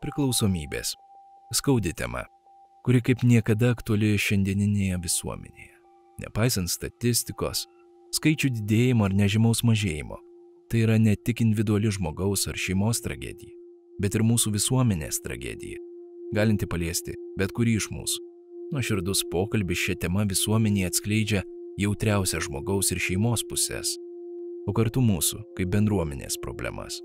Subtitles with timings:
[0.00, 0.94] Priklausomybės.
[1.52, 2.22] Skaudi tema,
[2.86, 5.74] kuri kaip niekada aktuali šiandieninėje visuomenėje.
[6.22, 7.66] Nepaisant statistikos,
[8.16, 10.16] skaičių didėjimo ar nežymaus mažėjimo,
[10.72, 13.52] tai yra ne tik individuali žmogaus ar šeimos tragedija,
[14.00, 15.82] bet ir mūsų visuomenės tragedija,
[16.32, 18.24] galinti paliesti bet kurį iš mūsų.
[18.72, 21.44] Nuoširdus pokalbis šią temą visuomenėje atskleidžia
[21.76, 23.98] jautriausią žmogaus ir šeimos pusės,
[24.64, 27.02] o kartu mūsų kaip bendruomenės problemas.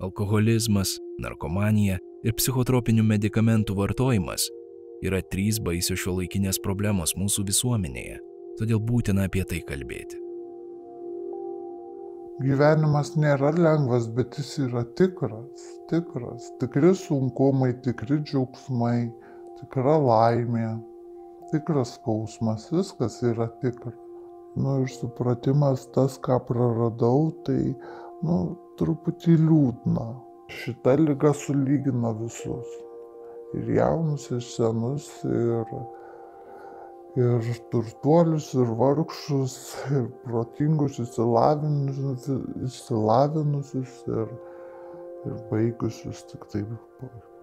[0.00, 4.48] Alkoholizmas, narkomanija ir psichotropinių medikamentų vartojimas
[5.04, 8.18] yra trys baisios šio laikinės problemos mūsų visuomenėje,
[8.58, 10.18] todėl būtina apie tai kalbėti.
[12.38, 19.08] Gyvenimas nėra lengvas, bet jis yra tikras, tikras, tikri sunkumai, tikri džiaugsmai,
[19.58, 20.68] tikra laimė,
[21.50, 23.90] tikras skausmas, viskas yra tikra.
[24.58, 27.74] Nu ir supratimas tas, ką praradau, tai,
[28.22, 28.38] nu,
[28.78, 30.06] truputį liūdna.
[30.48, 32.74] Šita lyga sulygina visus.
[33.56, 35.78] Ir jaunus, ir senus, ir
[37.18, 39.54] ir turtuolius, ir vargšus,
[39.90, 42.28] ir protingus, išsilavinusius,
[42.66, 44.34] išsilavinusius ir,
[45.26, 46.70] ir baigusius tik taip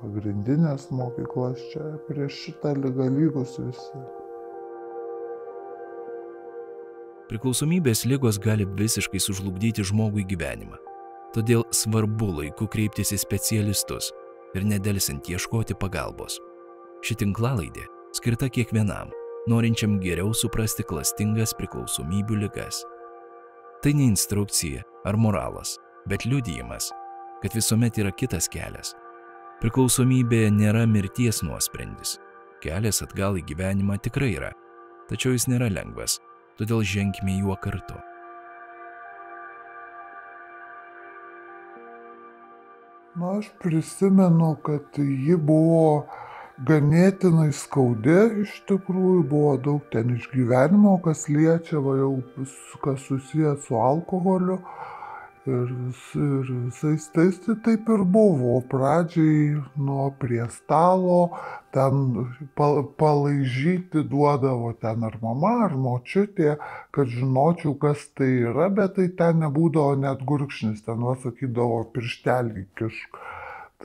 [0.02, 4.06] pagrindinės mokyklas čia prieš šitą lygą lygus visi.
[7.26, 10.95] Priklausomybės lygos gali visiškai sužlugdyti žmogui gyvenimą.
[11.36, 14.14] Todėl svarbu laiku kreiptis į specialistus
[14.56, 16.38] ir nedelsint ieškoti pagalbos.
[17.04, 17.84] Ši tinklalaidė
[18.16, 19.12] skirta kiekvienam,
[19.52, 22.86] norinčiam geriau suprasti klastingas priklausomybių ligas.
[23.84, 25.76] Tai ne instrukcija ar moralas,
[26.08, 26.88] bet liudijimas,
[27.44, 28.96] kad visuomet yra kitas kelias.
[29.60, 32.16] Priklausomybė nėra mirties nuosprendis.
[32.64, 34.56] Kelias atgal į gyvenimą tikrai yra,
[35.12, 36.22] tačiau jis nėra lengvas,
[36.56, 38.00] todėl ženkime juo kartu.
[43.16, 46.06] Na, aš prisimenu, kad ji buvo
[46.68, 52.10] ganėtinai skaudi iš tikrųjų buvo daug ten išgyvenimo, kas liečia, va jau
[52.84, 54.58] kas susijęs su alkoholiu
[55.48, 58.56] ir, vis, ir visais tais tai taip ir buvo.
[58.72, 61.20] Pradžiai nuo prie stalo
[61.76, 62.02] ten
[63.02, 66.58] palaižyti duodavo ten ar mama, ar močiutė,
[66.96, 73.26] kad žinočiau, kas tai yra, bet tai ten nebūdavo net gurkšnis, ten vasakydavo pirštelį kišk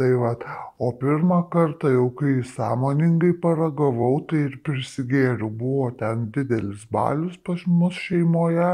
[0.01, 0.31] Tai va,
[0.79, 7.65] o pirmą kartą jau kai sąmoningai paragavau, tai ir prisigėriau, buvo ten didelis balius pas
[7.67, 8.71] mus šeimoje.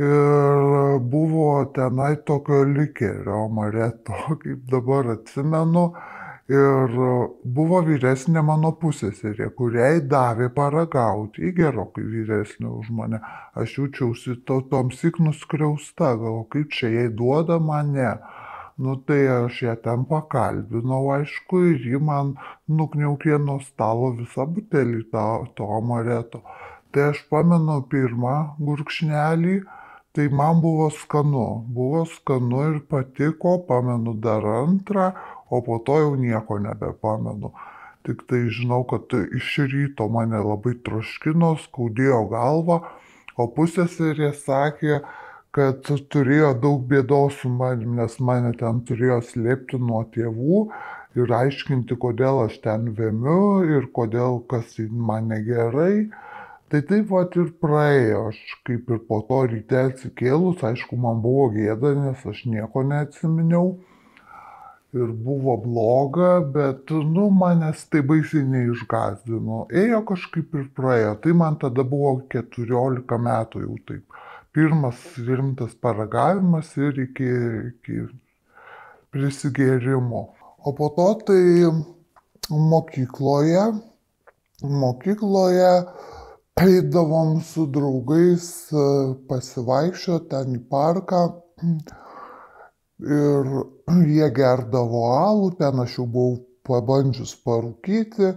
[0.00, 5.90] Ir buvo tenai tokio likerio mareto, kaip dabar atsimenu.
[6.50, 6.94] Ir
[7.56, 13.20] buvo vyresnė mano pusėserė, kuriai davė paragauti, į gerokai vyresnė už mane.
[13.54, 18.14] Aš jaučiausi to, tom sik nuskriausta, gal kaip čia jai duoda mane.
[18.80, 22.32] Nu tai aš ją ten pakalbinau, aišku, ir ji man
[22.80, 25.26] nukniaukė nuo stalo visą butelį to,
[25.60, 26.40] to amareto.
[26.90, 29.58] Tai aš pamenu pirmą gurkšnelį,
[30.12, 35.12] tai man buvo skanu, buvo skanu ir patiko, pamenu dar antrą,
[35.50, 37.52] o po to jau nieko nebepamenu.
[38.06, 42.80] Tik tai žinau, kad iš ryto mane labai troškino, skaudėjo galva,
[43.36, 45.02] o pusėserė sakė,
[45.54, 50.64] kad turėjo daug bėdos su manim, nes mane ten turėjo slėpti nuo tėvų
[51.18, 56.10] ir aiškinti, kodėl aš ten vėmiu ir kodėl kas man negerai.
[56.70, 61.48] Tai taip pat ir praėjo, aš kaip ir po to ryte atsikėlus, aišku, man buvo
[61.56, 63.72] gėda, nes aš nieko neatsiminiau
[64.94, 69.64] ir buvo bloga, bet, nu, manęs tai baisiai neišgazdino.
[69.82, 74.20] Ėjo kažkaip ir praėjo, tai man tada buvo 14 metų jau taip
[74.52, 77.30] pirmas rimtas paragavimas ir iki,
[77.70, 77.98] iki
[79.14, 80.22] prisigėrimo.
[80.66, 81.42] O po to tai
[82.50, 83.66] mokykloje,
[84.62, 85.70] mokykloje
[86.64, 88.84] eidavom su draugais e,
[89.30, 91.24] pasivaikščioti ten į parką.
[93.00, 93.50] Ir
[94.10, 98.34] jie gerdavo alų, ten aš jau buvau pabandžius parūkyti,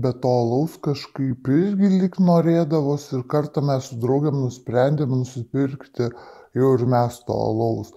[0.00, 6.10] bet to alaus kažkaip irgi lik norėdavosi ir kartą mes su draugiam nusprendėm nusipirkti
[6.54, 7.90] jau ir mes to alaus.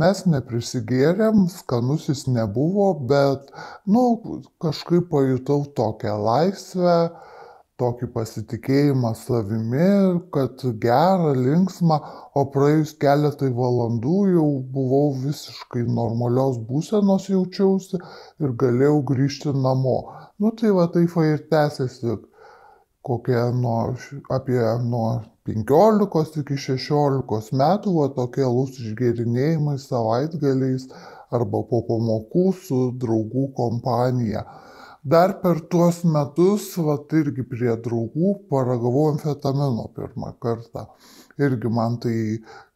[0.00, 3.50] Mes neprisigėrėm, skanus jis nebuvo, bet,
[3.86, 4.04] nu,
[4.62, 6.98] kažkaip pajutau tokią laisvę,
[7.80, 9.88] tokį pasitikėjimą savimi,
[10.34, 11.98] kad gera, linksma,
[12.36, 18.00] o praėjus keletai valandų jau buvau visiškai normalios būsenos jaučiausi
[18.44, 20.00] ir galėjau grįžti namo.
[20.40, 22.20] Nu tai va taip ir tęsiasi
[23.02, 23.96] kokie nuo,
[24.30, 25.06] apie nuo
[25.48, 30.90] 15 iki 16 metų, va tokie lūs išgerinėjimai savaitgaliais
[31.34, 34.44] arba po pamokų su draugų kompanija.
[35.02, 40.82] Dar per tuos metus, va irgi prie draugų, paragavau amfetamino pirmą kartą.
[41.40, 42.16] Irgi man tai,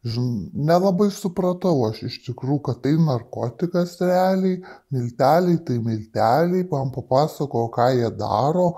[0.01, 4.57] žin, nelabai supratau aš iš tikrųjų, kad tai narkotikas realiai,
[4.89, 8.71] milteliai tai milteliai, man papasako, ką jie daro,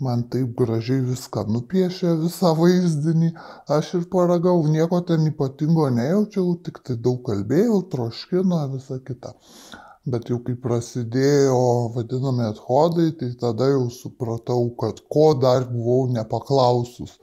[0.00, 3.34] man taip gražiai viską nupiešė, visą vaizdinį,
[3.76, 9.34] aš ir paragau, nieko ten ypatingo nejaučiau, tik tai daug kalbėjau, troškino, visa kita
[10.12, 11.58] bet jau kai prasidėjo
[11.96, 17.18] vadinami athodai, tai tada jau supratau, kad ko dar buvau nepaklausus.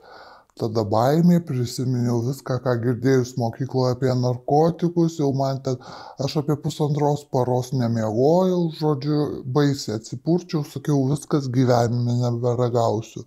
[0.56, 5.76] Tada baimė, prisiminiau viską, ką girdėjus mokykloje apie narkotikus, jau man ten,
[6.24, 9.18] aš apie pusantros paros nemiegojau, žodžiu,
[9.58, 13.26] baisiai atsipurčiau, sakiau, viskas gyvenime neberagausiu.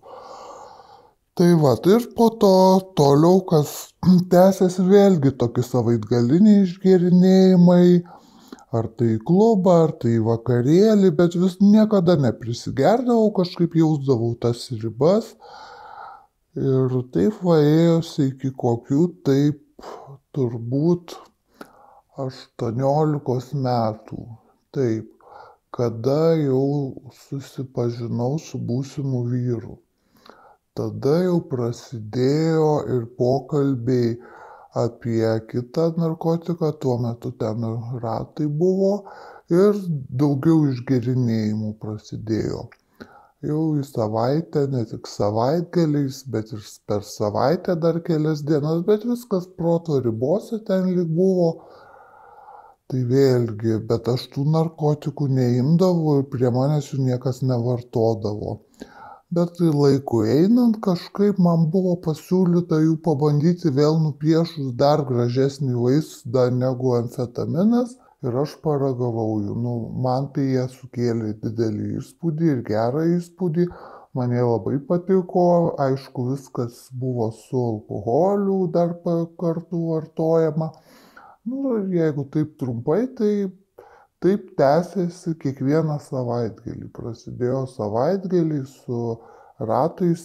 [1.38, 2.54] Tai va, ir po to
[2.98, 3.94] toliau, kas
[4.34, 7.84] tęsiasi vėlgi tokie savaitgaliniai išgerinėjimai,
[8.76, 14.68] ar tai į klubą, ar tai į vakarėlį, bet vis niekada neprisigerdavau, kažkaip jausdavau tas
[14.82, 15.32] ribas.
[16.58, 19.90] Ir taip vaėjosi iki kokių taip
[20.34, 21.16] turbūt
[22.20, 24.24] 18 metų.
[24.74, 25.06] Taip,
[25.74, 26.94] kada jau
[27.26, 29.78] susipažinau su būsimu vyru.
[30.78, 34.12] Tada jau prasidėjo ir pokalbiai
[34.74, 37.64] apie kitą narkotiką, tuo metu ten
[38.02, 38.92] ratai buvo
[39.50, 39.78] ir
[40.22, 42.68] daugiau išgerinėjimų prasidėjo.
[43.48, 49.48] Jau į savaitę, ne tik savaitgaliais, bet ir per savaitę dar kelias dienas, bet viskas
[49.58, 51.50] proto ribose ten lyg buvo.
[52.90, 58.58] Tai vėlgi, bet aš tų narkotikų neimdavau ir prie manęs jų niekas nevartodavo
[59.36, 66.96] bet laikui einant kažkaip man buvo pasiūlyta jų pabandyti vėl nupiešus dar gražesnį vaizdą negu
[66.98, 67.94] amfetaminas
[68.26, 69.54] ir aš paragavau jų.
[69.64, 73.68] Nu, man tai jie sukėlė didelį įspūdį ir gerą įspūdį.
[74.18, 75.46] Man jie labai patiko,
[75.78, 78.96] aišku, viskas buvo su alkoholiu dar
[79.38, 80.72] kartu vartojama.
[81.46, 83.30] Nu, jeigu taip trumpai, tai
[84.24, 86.88] taip tęsėsi kiekvieną savaitgalį.
[86.96, 89.18] Prasidėjo savaitgaliai su
[89.60, 90.24] ratais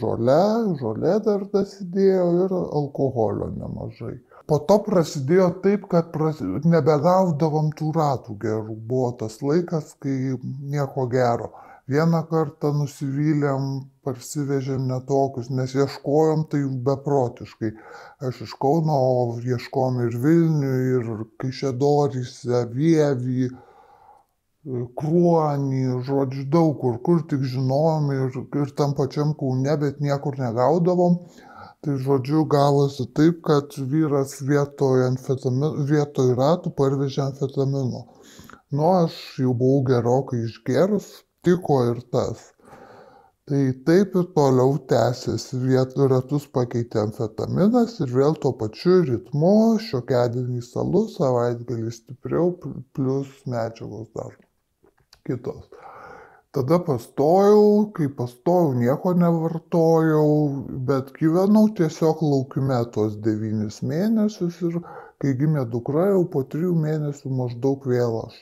[0.00, 0.42] žole,
[0.80, 4.16] žolė dar dasidėjo ir alkoholio nemažai.
[4.46, 6.42] Po to prasidėjo taip, kad pras...
[6.42, 8.76] nebegaudavom tų ratų gerų.
[8.90, 10.36] Buvo tas laikas, kai
[10.74, 11.52] nieko gero.
[11.92, 13.64] Vieną kartą nusivylėm,
[14.08, 17.68] parsivežėm netokius, nes ieškojom tai beprotiškai.
[18.24, 21.10] Aš iš Kauno, o ieškom ir Vilnių, ir
[21.42, 23.50] Kaišėdoryse, Vievį,
[25.00, 31.20] Kruonį, žodžiu, daug kur, kur tik žinojom ir, ir tam pačiam Kaune, bet niekur negaudavom.
[31.84, 35.04] Tai žodžiu, gavosi taip, kad vyras vietoj,
[35.92, 38.06] vietoj ratų parvežė amfetamino.
[38.72, 41.12] Nu, aš jau buvau gerokai išgerus,
[41.46, 42.50] tiko ir tas.
[43.50, 49.50] Tai taip ir toliau tęsiasi, vietų ratus pakeitė amfetaminas ir vėl tuo pačiu ritmu,
[49.86, 52.54] šiokiadienį salus, savaitgalį stipriau,
[52.96, 54.32] plus medžiagos dar
[55.28, 55.68] kitos.
[56.56, 57.68] Tada pastojau,
[57.98, 60.32] kai pastojau, nieko nevartojau,
[60.88, 64.80] bet gyvenau tiesiog laukime tuos devynis mėnesius ir
[65.20, 68.40] kai gimė dukra, jau po trijų mėnesių maždaug vėl aš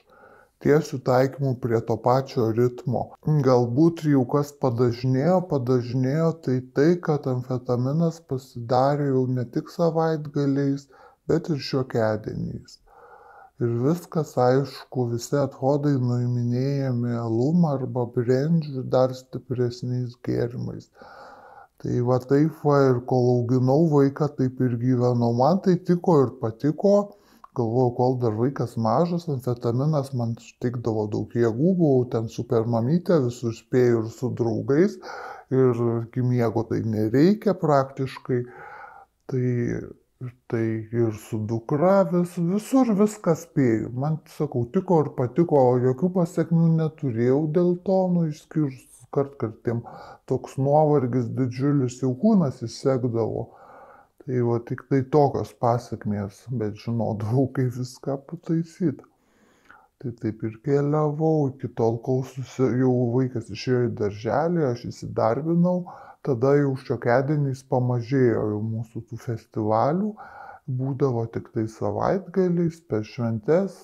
[0.62, 3.02] tiesiu taikymu prie to pačio ritmo.
[3.46, 10.86] Galbūt jau kas padažnėjo, padažnėjo tai tai, kad amfetaminas pasidarė jau ne tik savaitgaliais,
[11.28, 12.78] bet ir šiokiadieniais.
[13.62, 20.88] Ir viskas aišku, visi athodai nuiminėjami alumą arba brendžių dar stipresniais gėrimais.
[21.82, 25.30] Tai va taip va ir kol auginau vaiką, taip ir gyvenau.
[25.42, 26.94] Man tai tiko ir patiko
[27.58, 33.54] galvojau, kol dar vaikas mažas, amfetaminas man teikdavo daug jėgų, buvau ten super mamytė, visur
[33.56, 34.98] spėjau ir su draugais,
[35.52, 35.82] ir
[36.28, 38.44] miego tai nereikia praktiškai.
[39.32, 39.50] Tai,
[40.50, 43.90] tai ir su dukra vis, visur viską spėjau.
[44.04, 48.82] Man, sakau, tiko ir patiko, jokių pasiekmių neturėjau dėl to, nu, išskyrus
[49.12, 49.82] kartkartėm
[50.30, 53.48] toks nuovargis didžiulis, jau kūnas įsekdavo.
[54.22, 59.08] Tai va tik tai tokios pasiekmės, bet žinodavau, kaip viską pataisyti.
[60.02, 65.74] Tai taip ir keliavau iki tol, kol susi, jau vaikas išėjo į darželį, aš įsidarbinau,
[66.26, 70.12] tada jau šiokedieniais pamažėjo jau mūsų tų festivalių,
[70.80, 73.78] būdavo tik tai savaitgaliais, per šventes,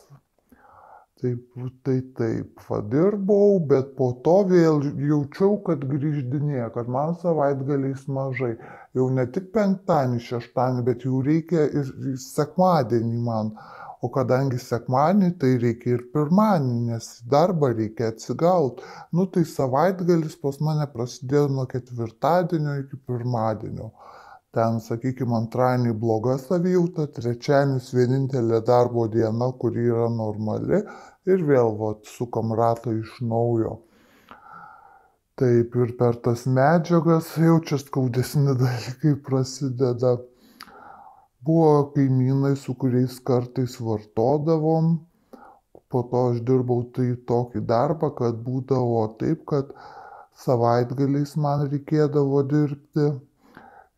[1.18, 8.52] Taip, tai taip, padirbau, bet po to vėl jaučiau, kad grįždinėja, kad man savaitgaliais mažai.
[8.94, 11.90] Jau ne tik penktadienį, šeštadienį, bet jau reikia ir
[12.22, 13.50] sekmadienį man.
[13.98, 18.86] O kadangi sekmanį, tai reikia ir pirmanį, nes darbą reikia atsigauti.
[19.10, 23.90] Nu tai savaitgalis pas mane prasidėjo nuo ketvirtadienio iki pirmadienio.
[24.56, 30.78] Ten, sakykime, antradienį bloga savijauta, trečiadienis vienintelė darbo diena, kuri yra normali
[31.28, 33.74] ir vėl vat, sukam ratą iš naujo.
[35.38, 40.16] Taip ir per tas medžiagas jau čia skaudesni dalykai prasideda.
[41.44, 44.90] Buvo kaimynai, su kuriais kartais vartodavom.
[45.92, 49.76] Po to aš dirbau tai tokį darbą, kad būdavo taip, kad
[50.46, 53.10] savaitgaliais man reikėdavo dirbti.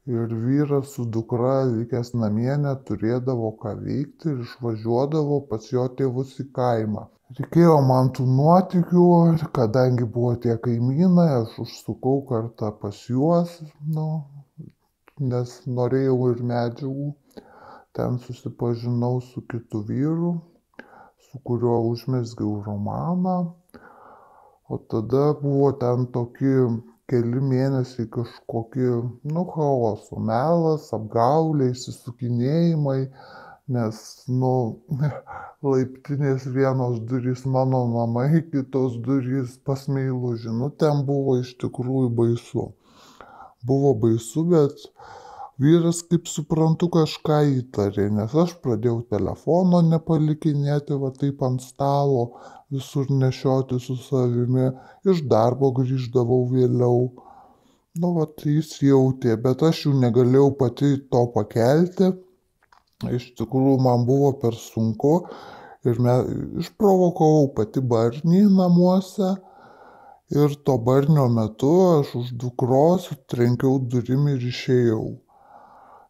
[0.09, 6.51] Ir vyras su dukra likęs namie neturėdavo ką veikti ir išvažiuodavo pas jo tėvus į
[6.57, 9.03] kaimą reikėjo man tų nuotykių
[9.33, 13.53] ir kadangi buvo tie kaimynai, aš užsukau kartą pas juos,
[13.97, 14.07] nu,
[15.33, 17.11] nes norėjau ir medžiagų.
[17.95, 20.33] Ten susipažinau su kitu vyru,
[21.29, 23.39] su kuriuo užmesgiau romaną.
[24.71, 26.57] O tada buvo ten tokie
[27.11, 28.89] keli mėnesiai kažkokie,
[29.35, 33.01] nu, chaoso, melas, apgaulė, įsisukinėjimai
[33.71, 33.99] nes
[34.41, 34.53] nu
[35.71, 40.55] laiptinės vienos durys mano namai, kitos durys pas meilužį.
[40.59, 42.67] Nu, ten buvo iš tikrųjų baisu.
[43.67, 44.87] Buvo baisu, bet
[45.61, 52.31] vyras, kaip suprantu, kažką įtarė, nes aš pradėjau telefono nepalikinėti, va taip ant stalo,
[52.73, 54.71] visur nešioti su savimi,
[55.05, 57.05] iš darbo grįždavau vėliau.
[58.01, 62.13] Nu, va, jis jautė, bet aš jau negalėjau pati to pakelti
[63.09, 65.15] iš tikrųjų man buvo per sunku
[65.89, 66.17] ir me,
[66.61, 69.37] išprovokavau pati barnį namuose.
[70.31, 75.01] Ir to barnio metu aš už dukros trenkiau durim ir išėjau.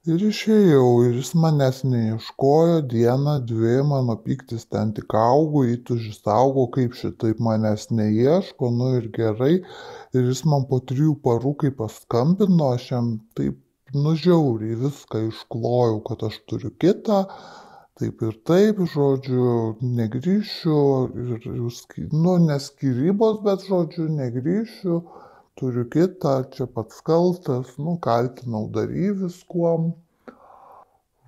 [0.09, 6.65] Ir išėjau, ir jis manęs neieškojo, dieną, dvi, mano piktis ten tik augo, įtužis augo,
[6.77, 9.59] kaip šitaip manęs neieško, nu ir gerai.
[10.17, 13.61] Ir jis man po trijų parų, kai paskambino, aš jam taip
[13.93, 17.21] nu žiauriai viską išklojau, kad aš turiu kitą,
[18.01, 19.53] taip ir taip, žodžiu,
[20.01, 20.79] negryšiu,
[21.27, 21.49] ir,
[22.17, 25.03] nu, neskirybos, bet, žodžiu, negryšiu,
[25.59, 29.91] turiu kitą, čia pats kaltas, nu, kaltinau dary viskuom.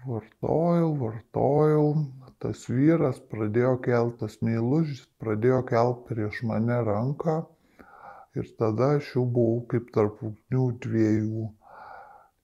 [0.07, 1.89] Vartojau, vartojau,
[2.43, 7.41] tas vyras pradėjo keltas meilužis, pradėjo kelt prieš mane ranką.
[8.39, 11.51] Ir tada aš jau buvau kaip tarp ugnių dviejų.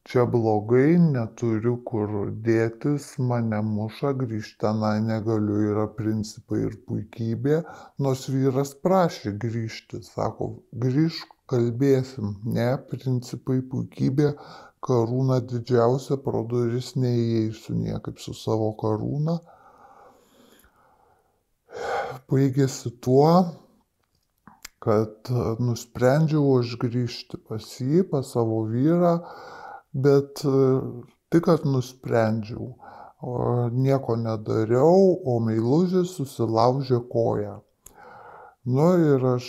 [0.08, 2.12] Čia blogai, neturiu kur
[2.44, 7.58] dėtis, mane muša, grįžti tenai negaliu, yra principai ir puikybė,
[8.06, 10.48] nors vyras prašė grįžti, sako,
[10.84, 14.32] grįžk, kalbėsim, ne, principai puikybė,
[14.84, 19.38] karūna didžiausia, pro duris neįeisiu niekaip su savo karūna.
[22.28, 23.30] Baigėsi tuo,
[24.84, 25.30] kad
[25.64, 29.16] nusprendžiau aš grįžti pas jį, pas savo vyrą,
[30.06, 30.58] bet e,
[31.32, 32.74] tik kad nusprendžiau,
[33.74, 37.58] nieko nedariau, o meilužis susilaužė koją.
[38.68, 39.48] Nu ir aš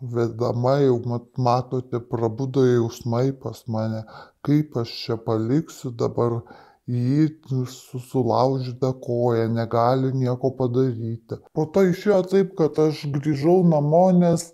[0.00, 4.04] vedama jau mat, matote, prabudo jausmai pas mane,
[4.44, 6.40] kaip aš čia paliksiu dabar
[6.84, 7.28] jį
[8.04, 11.38] sulaužyta koja, negali nieko padaryti.
[11.56, 14.50] Po to išėjo taip, kad aš grįžau namo, nes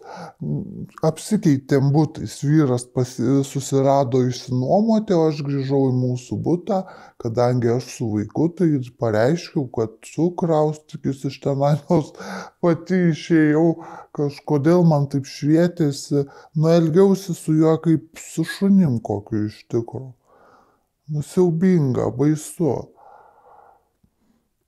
[1.07, 2.39] apsikeitėm būtais.
[2.47, 6.85] Vyras pasi, susirado išsinuomoti, o aš grįžau į mūsų būtą,
[7.23, 8.71] kadangi aš su vaiku, tai
[9.03, 12.15] pareiškiau, kad sukraustykis iš tenainos
[12.63, 13.67] pati išėjau,
[14.17, 20.15] kažkodėl man taip švietėsi, nu elgiausi su juo kaip su šunim kokiu iš tikrųjų
[21.11, 22.75] nu siaubinga, baisu.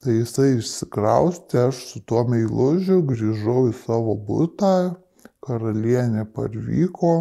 [0.02, 4.72] Tai jisai išsikraustė, aš su tuo meilužiu grįžau į savo būtą,
[5.46, 7.12] karalienė parvyko,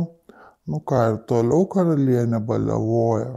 [0.65, 3.35] nu ką ir toliau karalienė balevoja.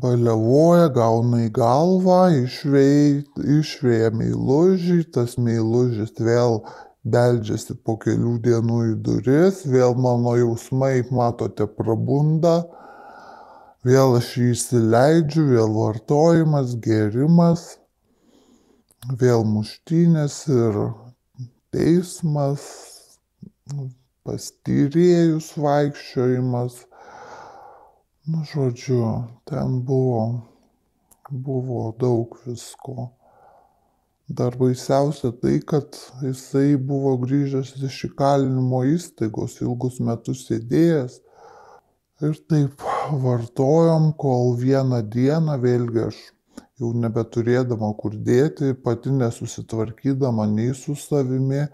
[0.00, 6.62] Balevoja, gauna į galvą, išvėja meilužį, tas meilužis vėl
[7.04, 12.56] beldžiasi po kelių dienų į duris, vėl mano jausmai, matote, prabunda
[13.86, 17.60] Vėl aš jį įsileidžiu, vėl vartojimas, gėrimas,
[19.20, 20.78] vėl muštynės ir
[21.76, 22.64] teismas,
[24.26, 26.80] pas tyrėjus vaikščiojimas.
[28.26, 29.02] Nu, žodžiu,
[29.46, 30.24] ten buvo,
[31.30, 33.12] buvo daug visko.
[34.26, 41.20] Dar baisiausia tai, kad jisai buvo grįžęs iš įkalinimo įstaigos, ilgus metus sėdėjęs
[42.24, 42.80] Ir taip
[43.20, 46.20] vartojom, kol vieną dieną vėlgi aš
[46.80, 51.66] jau nebeturėdama kur dėti, pati nesusitvarkydama nei su savimi,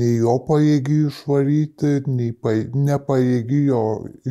[0.00, 2.54] nei jo pajėgi išvaryti, nei pa,
[2.86, 3.82] nepajėgi jo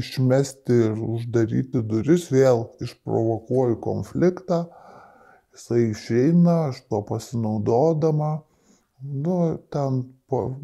[0.02, 4.64] išmesti ir uždaryti duris, vėl išprovokuoju konfliktą,
[5.54, 8.32] jisai išeina, aš to pasinaudodama,
[9.02, 9.38] nu,
[9.70, 10.08] ten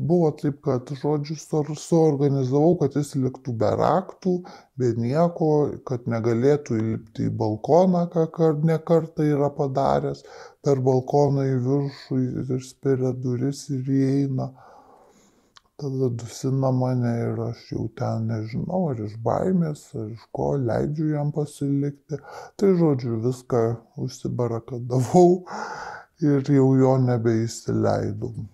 [0.10, 1.36] buvo taip, kad, žodžiu,
[1.82, 4.36] suorganizavau, kad jis liktų be raktų,
[4.80, 5.50] be nieko,
[5.88, 10.24] kad negalėtų įlipti į balkoną, ką ne kartą yra padaręs,
[10.64, 14.50] per balkoną į viršų ir spiria duris ir įeina.
[15.78, 21.12] Tada dusina mane ir aš jau ten nežinau, ar iš baimės, ar iš ko leidžiu
[21.12, 22.18] jam pasilikti.
[22.58, 23.64] Tai žodžiu, viską
[24.08, 25.30] užsibarakadavau
[26.26, 28.48] ir jau jo nebeįsileidau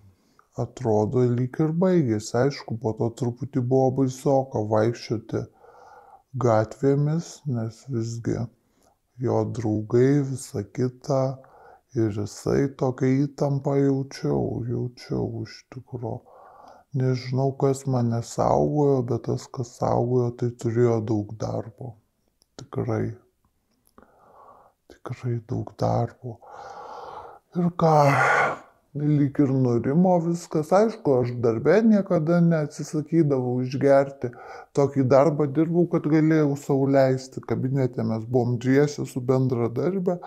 [0.62, 2.34] atrodo lyg ir baigėsi.
[2.44, 5.42] Aišku, po to truputį buvo baisoka vaikščioti
[6.44, 8.36] gatvėmis, nes visgi
[9.24, 11.22] jo draugai, visa kita
[11.94, 16.14] ir jisai tokią įtampą jaučiau, jaučiau iš tikrųjų.
[16.94, 21.96] Nežinau, kas mane saugojo, bet tas, kas saugojo, tai turėjo daug darbo.
[22.60, 23.08] Tikrai.
[24.94, 26.36] Tikrai daug darbo.
[27.58, 27.94] Ir ką,
[28.94, 30.70] lyg ir nurimo viskas.
[30.72, 34.30] Aišku, aš darbę niekada neatsisakydavau išgerti.
[34.78, 37.42] Tokį darbą dirbau, kad galėjau sauliaisti.
[37.48, 40.20] Kabinete mes buvom dviesi su bendradarbė,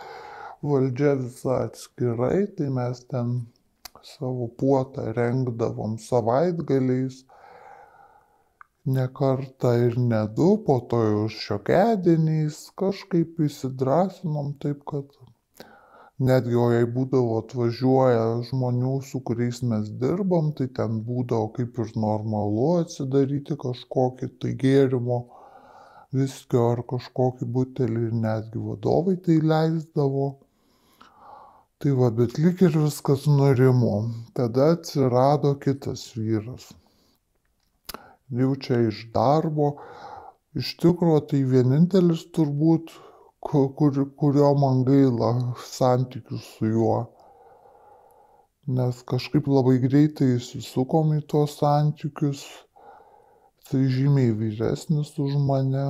[0.68, 3.40] valdžia visa atskirai, tai mes ten
[4.04, 7.24] savo puotą rengdavom savaitgaliais.
[8.88, 15.12] Ne kartą ir ne du, po to jau šiokedieniais kažkaip įsidrasinom taip, kad
[16.20, 21.92] netgi o jei būdavo atvažiuoja žmonių, su kuriais mes dirbam, tai ten būdavo kaip ir
[22.04, 25.20] normalu atsidaryti kažkokį tai gėrimo
[26.18, 30.28] viskio ar kažkokį butelį ir netgi vadovai tai leisdavo.
[31.78, 33.96] Tai va, bet lik ir viskas nurimo.
[34.34, 36.72] Tada atsirado kitas vyras.
[38.34, 39.75] Jau čia iš darbo.
[40.58, 42.96] Iš tikrųjų, tai vienintelis turbūt
[43.48, 45.31] kur, kurio man gaila
[45.70, 46.98] santykių su juo.
[48.79, 52.44] Nes kažkaip labai greitai įsisukom į tuos santykius.
[53.68, 55.88] Tai žymiai vyresnis už mane.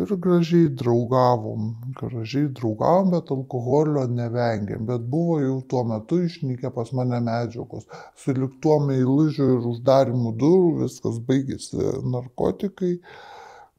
[0.00, 1.66] Ir gražiai draugavom,
[1.98, 4.86] gražiai draugavom, bet alkoholio nevengėm.
[4.88, 7.84] Bet buvo jau tuo metu išnykę pas mane medžiagos.
[8.22, 12.94] Suliktuo meilužiu ir uždarimu durų viskas baigėsi narkotikai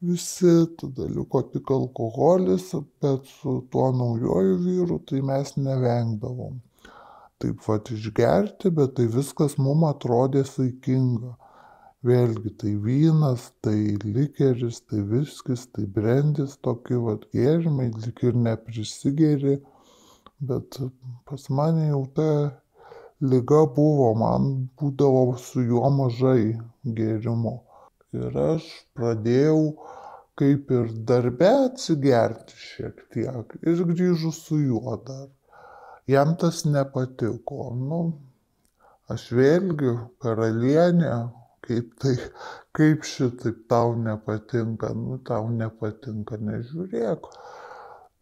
[0.10, 6.60] visi, tada liko tik alkoholis, bet su tuo naujoju vyru tai mes nevengdavom.
[7.40, 11.34] Taip pat išgerti, bet tai viskas mums atrodė saikinga.
[12.04, 19.56] Vėlgi tai vynas, tai likeris, tai viskis, tai brandis, tokie vad gėrimai, lik ir neprisigeri,
[20.50, 20.82] bet
[21.30, 22.30] pas mane jau ta
[23.24, 27.62] lyga buvo, man būdavo su juo mažai gėrimo.
[28.14, 28.66] Ir aš
[28.98, 29.60] pradėjau
[30.40, 35.30] kaip ir darbe atsigerti šiek tiek ir grįžus su juo dar.
[36.10, 37.70] Jam tas nepatiko.
[37.80, 38.02] Nu,
[39.14, 41.14] aš vėlgi karalienė,
[41.64, 42.16] kaip tai,
[42.78, 47.30] kaip šitaip tau nepatinka, nu tau nepatinka, nežiūrėk.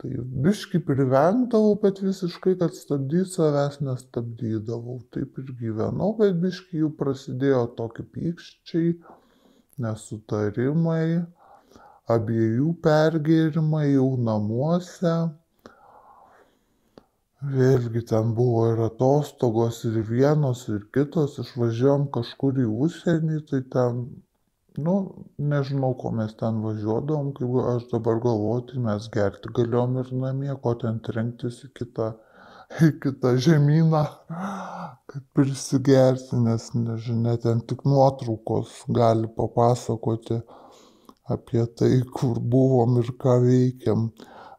[0.01, 0.11] Tai
[0.45, 4.99] biški privengdavau, bet visiškai, kad stabdyti savęs nestabdydavau.
[5.13, 8.95] Taip ir gyvenau, bet biški jau prasidėjo tokie pykščiai
[9.79, 11.21] nesutarimai,
[12.15, 15.13] abiejų pergėrimai jau namuose.
[17.51, 24.03] Vėlgi ten buvo ir atostogos, ir vienos, ir kitos, išvažiuojam kažkur į užsienį, tai ten,
[24.87, 24.95] nu,
[25.53, 30.51] nežinau, ko mes ten važiuodavom, kaip aš dabar galvoju, tai mes gerti galėjom ir namie,
[30.65, 32.11] ko ten trenktis į kitą,
[32.79, 34.01] į kitą žemyną,
[35.11, 40.39] kad prisigerti, nes nežinia, ten tik nuotraukos gali papasakoti
[41.35, 44.09] apie tai, kur buvom ir ką veikiam.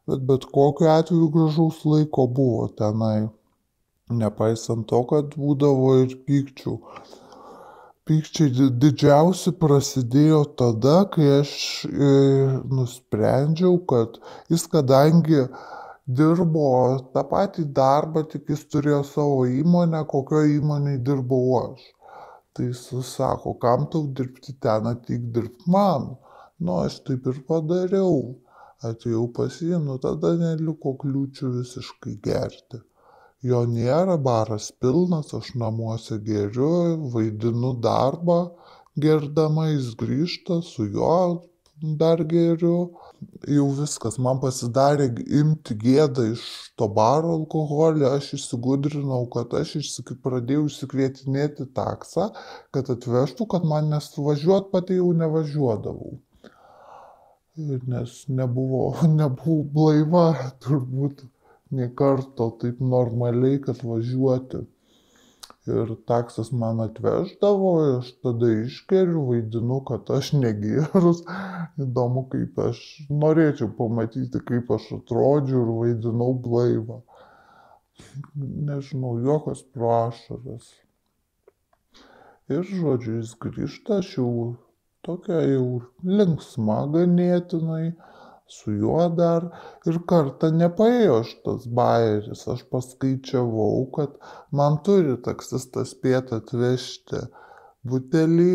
[0.08, 3.30] Bet bet kokiu atveju gražaus laiko buvo tenai.
[4.12, 6.76] Nepaisant to, kad būdavo ir pykčių.
[8.08, 11.52] Pykčiai didžiausi prasidėjo tada, kai aš
[11.86, 12.10] e,
[12.66, 14.18] nusprendžiau, kad
[14.50, 15.46] jis kadangi
[16.06, 16.68] dirbo
[17.14, 21.82] tą patį darbą, tik jis turėjo savo įmonę, kokio įmonėje dirbau aš.
[22.52, 26.16] Tai jis sako, kam tau dirbti ten, ateik dirbti man.
[26.58, 28.16] Nu, aš taip ir padariau.
[28.82, 32.82] Atėjau pas jį, nu tada neliko kliūčių visiškai gerti.
[33.42, 38.38] Jo nėra, baras pilnas, aš namuose geriu, vaidinu darbą,
[39.04, 41.14] gerdama jis grįžta, su juo
[41.82, 42.92] dar geriu.
[43.46, 45.08] Jau viskas, man pasidarė
[45.40, 46.42] imti gėdą iš
[46.78, 50.14] to baro alkoholį, aš įsigudrinau, kad aš išsik...
[50.24, 52.30] pradėjau išsikvietinėti taksą,
[52.74, 56.18] kad atvežtų, kad man nesuvažiuot pati jau nevažiuodavau.
[57.94, 58.84] Nes nebuvo,
[59.20, 60.26] nebuvau blaiva
[60.64, 61.26] turbūt
[61.72, 64.66] nei karto taip normaliai, kad važiuoti
[65.70, 71.22] ir taksas man atveždavo, aš tada išgeriu, vaidinu, kad aš negėrus.
[71.82, 77.02] Įdomu, kaip aš norėčiau pamatyti, kaip aš atrodžiu ir vaidinau blaivą.
[78.34, 80.72] Nežinau, jokios prašaras.
[82.50, 84.30] Ir žodžiu, jis grįžta, aš jau
[85.06, 87.92] tokia jau linksma ganėtinai
[88.54, 89.46] su juo dar
[89.90, 92.42] ir kartą nepaėjo šitas bajeris.
[92.54, 94.18] Aš paskaičiavau, kad
[94.60, 97.22] man turi taksistas spėt atvežti
[97.92, 98.50] butelį,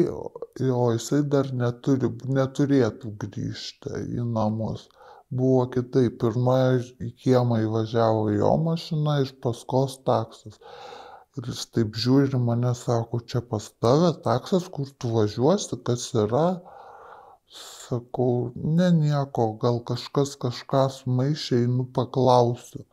[0.73, 4.87] o jisai dar neturi, neturėtų grįžti į namus.
[5.39, 6.21] Buvo kitaip.
[6.21, 6.59] Pirmą
[7.03, 10.61] į kiemą įvažiavo jo mašina, iš paskos taksas.
[11.37, 16.47] Ir jis taip žiūri mane, sako, čia pas tave taksas, kur tu važiuosi, kas yra
[17.49, 22.83] sakau ne nieko gal kažkas kažką sumaišė einu paklausiu.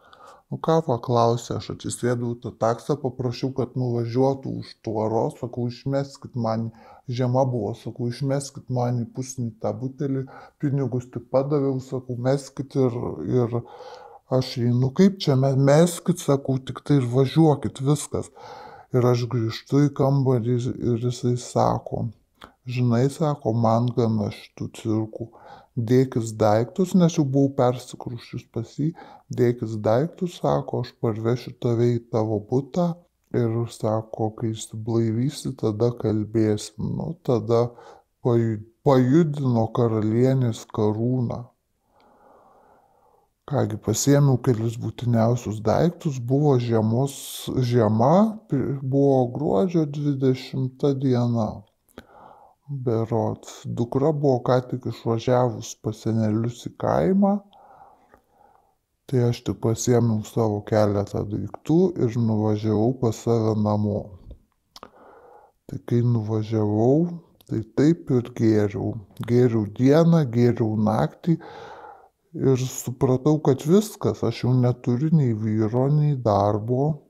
[0.51, 6.69] Nu ką paklausi aš atsisėdau tą taksą paprašiau kad nuvažiuotų už tvoros sakau išmeskit man
[7.19, 10.25] žiema buvo sakau išmeskit man į pusnį tą butelį
[10.63, 12.99] pinigus tik padaviau sakau meskit ir
[13.43, 13.61] ir
[14.39, 18.31] aš einu kaip čia me meskit sakau tiktai ir važiuokit viskas.
[18.95, 20.61] Ir aš grįžtu į kambarį
[20.93, 22.07] ir jisai sako
[22.67, 25.29] žinai sako man gana šitų cirkų.
[25.91, 28.93] Dėkis daiktus nes jau buvau persikrausčius pas jį.
[29.41, 32.93] Dėkis daiktus sako aš parvešiu tave į tavo butą.
[33.35, 36.95] Ir sako kai išsiblaivysi tada kalbėsim.
[37.01, 37.67] Nu tada
[38.23, 41.41] paju pajudino karalienės karūną.
[43.49, 47.15] Kągi, pasiėmiau kelis būtiniausius daiktus, buvo žiemos,
[47.71, 48.15] žiema,
[48.81, 51.49] buvo gruodžio 20 diena
[52.69, 57.35] berods dukra buvo ką tik išvažiavus pas senelius į kaimą
[59.11, 64.01] tai aš tik pasiėmiau savo keletą daiktų ir nuvažiavau pas save namo.
[65.69, 67.07] Tai kai nuvažiavau,
[67.49, 68.95] tai taip ir gėriau.
[69.29, 71.37] Gėriau dieną, gėriau naktį
[72.35, 77.04] ir supratau, kad viskas, aš jau neturiu nei vyro, nei darbo,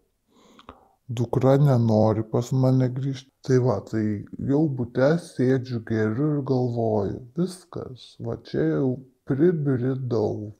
[1.08, 3.30] dukra nenori pas mane grįžti.
[3.44, 4.04] Tai va, tai
[4.50, 8.90] jau būte sėdžiu geriu ir galvoju, viskas, va čia jau
[9.28, 10.54] pribridau.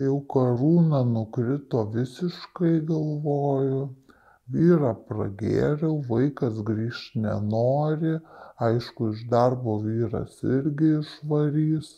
[0.00, 3.82] Jau karūna nukrito visiškai galvoju,
[4.54, 8.14] vyrą pragėriau, vaikas grįžti nenori,
[8.68, 11.90] aišku, iš darbo vyras irgi išvarys.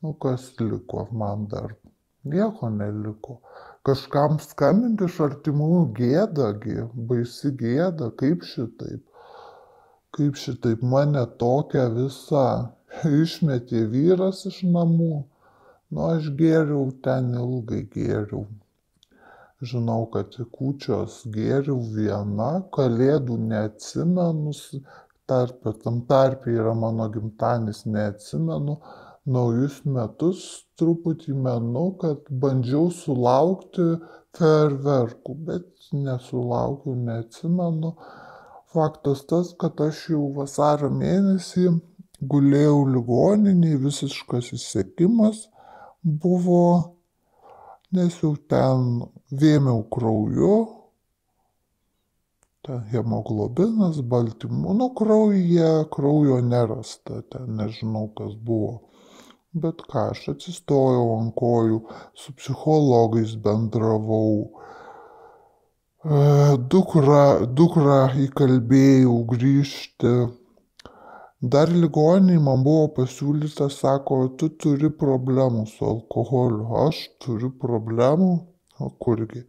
[0.00, 1.76] Nu, kas liko man dar?
[2.24, 3.40] Nieko neliko
[3.86, 9.02] kažkam skambint iš artimųjų gėda gi, baisi gėda, kaip šitaip,
[10.16, 12.46] kaip šitaip mane tokią visą
[13.22, 15.12] išmetė vyras iš namų,
[15.92, 18.46] nu aš gėriau ten ilgai gėriau.
[19.70, 24.52] Žinau, kad kūčios gėriau viena, kalėdų neatsimenu,
[25.30, 28.76] tarp, tam tarp yra mano gimtanis, neatsimenu,
[29.26, 30.42] naujus metus
[30.78, 33.86] truputį menu, kad bandžiau sulaukti
[34.36, 37.94] ferverkų, bet nesulaukiu, neatsimenu.
[38.76, 41.70] Faktas tas, kad aš jau vasario mėnesį
[42.20, 45.46] gulėjau ligoniniai, visiškas įsiekimas
[46.02, 46.94] buvo,
[47.96, 50.56] nes jau ten vėmiau krauju,
[52.66, 58.95] ten hemoglobinas, baltymų, nu kraujyje, kraujo nerasta, ten nežinau kas buvo
[59.62, 61.78] bet ką aš atsistojau ant kojų,
[62.22, 64.32] su psichologais bendravau,
[66.04, 66.18] e,
[66.74, 67.22] dukrą,
[67.60, 70.16] dukrą įkalbėjau grįžti.
[71.54, 78.30] Dar ligoniai man buvo pasiūlyta, sako, tu turi problemų su alkoholiu, aš turiu problemų,
[78.80, 79.44] o kurgi.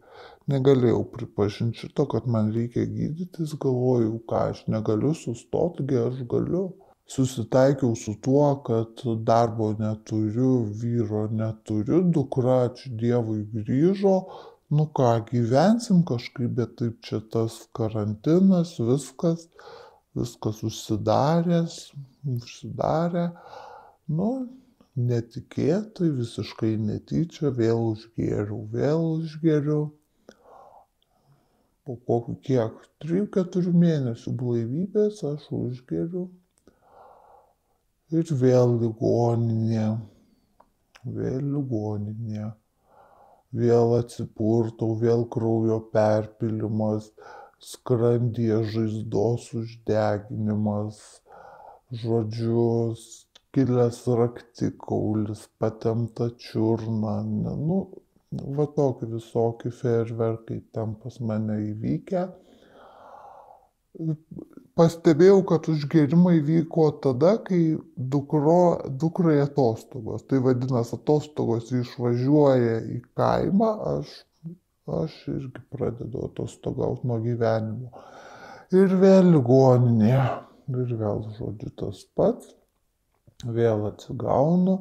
[0.52, 6.68] Negalėjau pripažinti šito, kad man reikia gydytis, galvojau, ką aš negaliu sustoti, aš galiu
[7.08, 14.14] susitaikiau su tuo, kad darbo neturiu, vyro neturiu, dukra, ačiū Dievui, grįžo,
[14.76, 19.46] nu ką, gyvensim kažkaip, bet taip čia tas karantinas, viskas,
[20.18, 21.78] viskas užsidaręs,
[22.34, 23.28] užsidarė,
[24.18, 24.28] nu,
[25.12, 29.86] netikėtai, visiškai netyčia, vėl užgėriau, vėl užgėriau.
[31.88, 36.26] Po kokių kiek, 3-4 mėnesių blaivybės aš užgėriau
[38.08, 39.88] Ir vėl ligoninė,
[41.16, 42.46] vėl ligoninė,
[43.52, 47.10] vėl atsipurtau, vėl kraujo perpilimas,
[47.60, 51.02] skrandyje žaizdos uždeginimas,
[52.04, 52.96] žodžiu,
[53.52, 57.78] kilęs raktikaulis, patemta čiurna, ne, nu,
[58.56, 62.24] va tokie visokie fejerverkai ten pas mane įvykę.
[64.78, 67.62] Pastebėjau, kad užgerimai vyko tada, kai
[68.12, 70.22] dukro, dukrai atostogos.
[70.30, 74.12] Tai vadinasi, atostogos išvažiuoja į kaimą, aš,
[75.00, 78.04] aš irgi pradedu atostogauti nuo gyvenimo.
[78.78, 80.14] Ir vėl ligoninė,
[80.70, 82.54] ir vėl žodžiu tas pats,
[83.58, 84.78] vėl atsigaunu,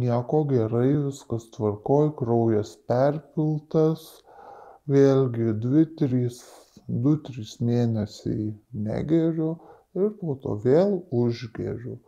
[0.00, 4.08] nieko gerai, viskas tvarkoj, kraujas perpiltas,
[4.88, 6.61] vėlgi 2-3
[7.60, 8.52] mėnesiai
[8.86, 9.52] negeriu
[9.94, 11.98] ir po to vėl užgeriu.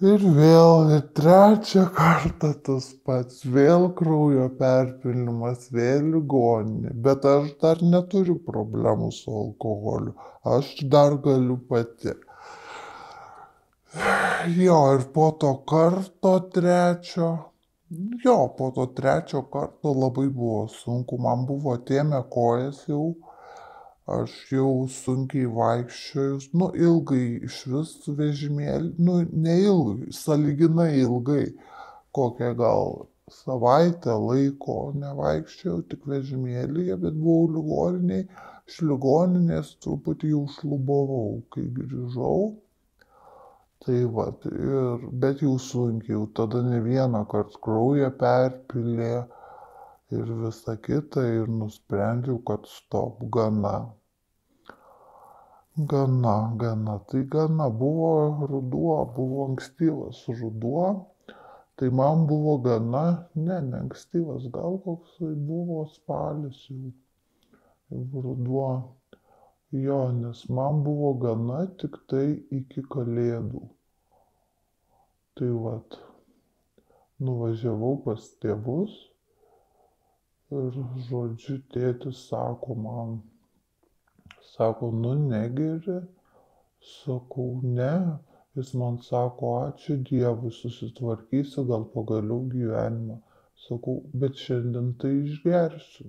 [0.00, 7.82] Ir vėl, ir trečią kartą tas pats, vėl kraujo perpilimas, vėl ligoninė, bet aš dar
[7.84, 10.14] neturiu problemų su alkoholiu,
[10.56, 12.16] aš dar galiu pati.
[14.56, 17.30] Jo, ir po to karto trečio,
[18.24, 23.04] jo, po to trečio karto labai buvo sunku, man buvo atėmę kojas jau,
[24.16, 31.46] aš jau sunkiai vaikščiojus, nu ilgai iš vis vežimėlį, nu neilgai, saliginai ilgai,
[32.14, 32.94] kokią gal
[33.40, 38.26] savaitę laiko nevaikščiojau, tik vežimėlyje, bet buvau ligoniniai,
[38.70, 42.52] iš ligoninės truputį jau šlubavau, kai grįžau.
[43.84, 49.12] Tai va, ir, bet jau sunkiai, tada ne vieną kartą kraują perpilė
[50.16, 53.72] ir visa kita ir nusprendžiau, kad stop gana.
[55.92, 58.12] Gana, gana, tai gana buvo
[58.52, 60.86] ruduo, buvo ankstyvas ruduo,
[61.80, 65.16] tai man buvo gana, ne, ne ankstyvas, gal koks
[65.48, 66.92] buvo spalis jau,
[67.88, 68.72] jau ruduo.
[69.72, 72.26] Jo, nes man buvo gana tik tai
[72.60, 73.62] iki kalėdų.
[75.38, 75.98] Tai vad,
[77.22, 78.96] nuvažiavau pas tėvus
[80.50, 83.20] ir, žodžiu, tėtis sako man,
[84.60, 86.00] Sako, nu negeri.
[86.80, 87.92] Sakau, ne.
[88.56, 93.18] Jis man sako, ačiū Dievui, susitvarkysiu gal pagaliau gyvenimą.
[93.66, 96.08] Sakau, bet šiandien tai išgersiu.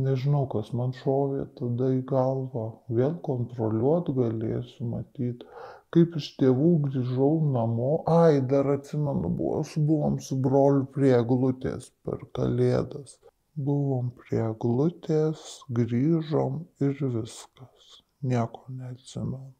[0.00, 2.64] Nežinau, kas man šovė tada į galvą.
[2.98, 5.48] Vėl kontroliuot galėsiu matyti.
[5.92, 7.90] Kaip iš tėvų grįžau namo.
[8.08, 13.18] Ai, dar atsimenu, buvo, buvom su broliu prie glutės per kalėdas.
[13.52, 15.42] Buvom prie eglutės,
[15.80, 17.98] grįžom ir viskas.
[18.24, 19.52] Nieko neatsimenu.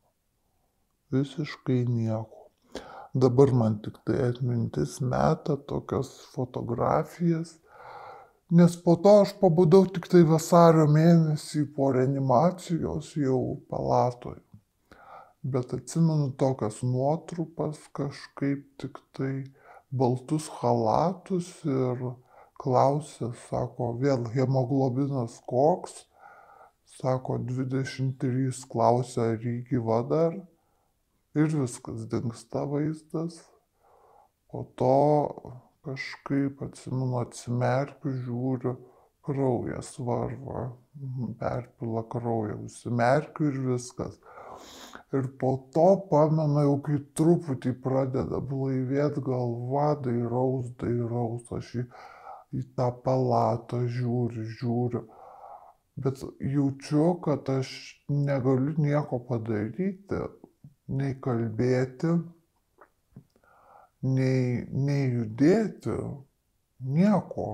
[1.13, 2.49] Visiškai nieko.
[3.13, 7.59] Dabar man tik tai atmintis meta tokias fotografijas,
[8.53, 13.41] nes po to aš pabudau tik tai vasario mėnesį po reanimacijos jau
[13.73, 14.43] palatoje.
[15.43, 19.33] Bet atsimenu tokias nuotrupas kažkaip tik tai
[20.03, 22.05] baltus halatus ir
[22.61, 26.05] klausia, sako, vėl hemoglobinas koks,
[27.01, 30.37] sako, 23 klausia, ar jį gyva dar.
[31.33, 33.41] Ir viskas dinksta vaizdas.
[34.53, 34.97] Po to
[35.87, 38.77] kažkaip atsimenu, atsimerkiu, žiūriu,
[39.27, 40.63] kraujas varva,
[41.41, 44.19] perpila kraują, užsimerkiu ir viskas.
[45.13, 51.87] Ir po to pamenu, jau kai truputį pradeda blaivėti galva, dairaus, dairaus, aš jį
[52.61, 55.03] į tą palatą žiūriu, žiūriu,
[56.05, 56.23] bet
[56.55, 57.73] jaučiu, kad aš
[58.09, 60.23] negaliu nieko padaryti,
[61.01, 62.17] nei kalbėti,
[64.03, 65.97] nei, nei judėti,
[66.83, 67.49] nieko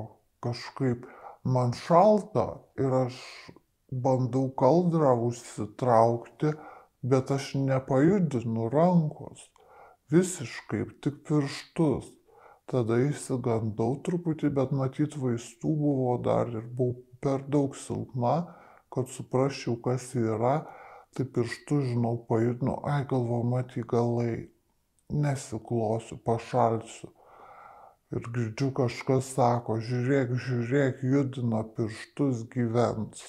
[0.45, 1.07] kažkaip
[1.45, 2.49] man šalta
[2.81, 3.21] ir aš
[3.93, 6.53] bandau kaldrą užsitraukti,
[7.03, 9.49] bet aš nepajudinu rankos
[10.13, 12.15] visiškai, tik pirštus.
[12.69, 18.35] Tada įsigandau truputį, bet matyt vaistų buvo dar ir buvau per daug silpna,
[18.93, 20.69] kad suprasčiau, kas yra.
[21.17, 24.51] Tai pirštų, žinau, pajudinu, ai galvo, maty galai,
[25.13, 27.11] nesiklosiu, pašalsiu.
[28.09, 33.25] Ir girdžiu kažkas sako, žiūrėk, žiūrėk, judina pirštus gyvens.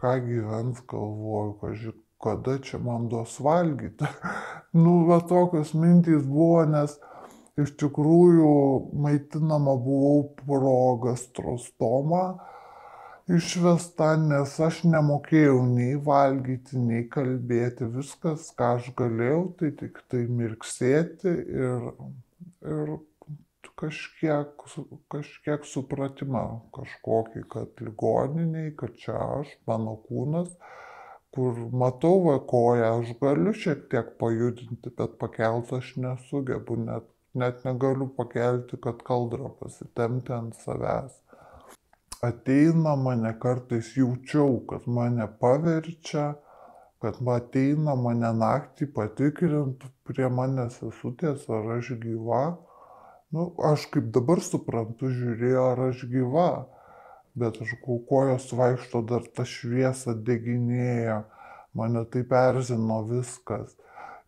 [0.00, 4.08] Ką gyvens, galvoju, kažkaip, kada čia man duos valgyti.
[4.82, 6.96] nu, va tokios mintys buvo, nes
[7.60, 8.54] iš tikrųjų
[9.04, 12.24] maitinama buvau pro gastrostomą
[13.30, 17.88] išvesta, nes aš nemokėjau nei valgyti, nei kalbėti.
[17.96, 21.88] Viskas, ką aš galėjau, tai tik tai mirksėti ir,
[22.68, 22.94] ir
[23.80, 24.66] kažkiek,
[25.12, 26.44] kažkiek supratimą
[26.76, 30.52] kažkokį, kad ligoniniai, kad čia aš, mano kūnas,
[31.34, 37.64] kur matau va koją, aš galiu šiek tiek pajudinti, bet pakelti aš nesugebu, net, net
[37.66, 41.23] negaliu pakelti, kad kaldrą pasitemti ant savęs
[42.26, 46.34] ateina mane kartais jaučiau, kad mane paverčia,
[47.02, 52.44] kad ateina mane naktį patikrint prie manęs sesutės, ar aš gyva.
[53.34, 56.48] Nu, aš kaip dabar suprantu, žiūrėjo, ar aš gyva,
[57.34, 61.24] bet aš kojos vaikšto dar tą šviesą deginėja,
[61.74, 63.74] mane taip erzino viskas.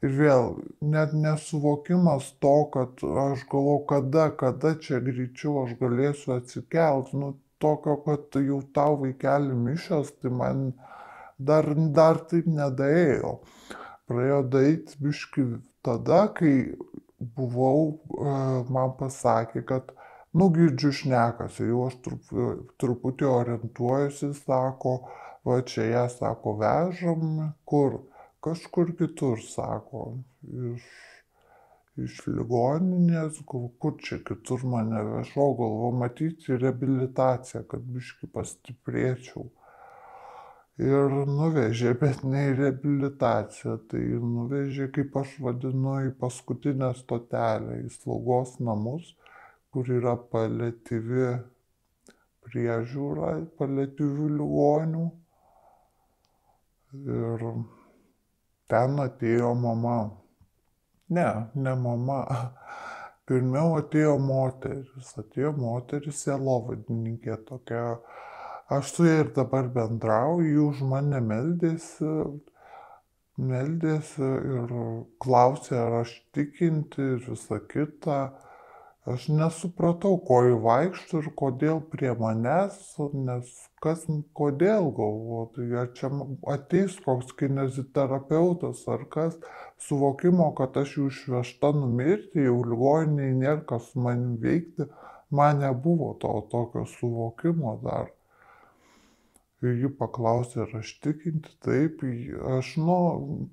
[0.04, 0.50] Ir vėl,
[0.85, 7.30] net nesuvokimas to, kad aš galvoju, kada, kada čia greičiau aš galėsiu atsikelti, nu,
[7.62, 10.66] tokio, kad jau tau vaikeli mišios, tai man
[11.38, 13.38] dar, dar taip nedaėjo.
[14.07, 15.47] Praėjo daryti biški
[15.87, 16.55] tada, kai
[17.38, 18.35] buvau, e,
[18.73, 19.90] man pasakė, kad,
[20.37, 22.31] nu, girdžiu šnekasi, jau aš trup,
[22.83, 24.99] truputį orientuojuosi, sako,
[25.47, 27.27] va čia ją, sako, vežam,
[27.66, 28.01] kur,
[28.45, 30.07] kažkur kitur, sako,
[30.47, 30.87] iš
[32.04, 39.46] iš ligoninės, kur čia kitur mane vežo, galvo matyti reabilitaciją, kad biški pastiprėčiau.
[40.76, 47.94] Ir nuvežė, bet ne į reabilitaciją, tai nuvežė, kaip aš vadinu, į paskutinę stotelę, į
[47.94, 49.14] slaugos namus,
[49.72, 51.30] kur yra paliatyvi
[52.44, 55.06] priežiūra, paliatyvių ligonių.
[57.16, 57.48] Ir
[58.70, 59.96] ten atėjo mama
[61.09, 62.23] Ne, ne mama.
[63.27, 67.99] Pirmiau atėjo moteris, atėjo moteris sielovadininkė tokia.
[68.77, 72.12] Aš su ja ir dabar bendrauju, už mane meldėsi,
[73.38, 74.75] meldėsi ir
[75.23, 78.21] klausė, ar aš tikinti ir visa kita.
[79.07, 82.79] Aš nesupratau, ko jį vaikšto ir kodėl prie manęs,
[83.27, 83.53] nes
[83.85, 84.01] kas,
[84.40, 86.11] kodėl galvoju, tai ar čia
[86.55, 89.38] ateis koks kineziterapeutas ar kas,
[89.87, 94.90] suvokimo, kad aš jau išvežta numirti, jau ligoniniai nėra kas man veikti,
[95.31, 98.15] man nebuvo to tokio suvokimo dar.
[99.66, 102.02] Ir ji paklausė, ar aš tikinti, taip,
[102.57, 102.98] aš, nu,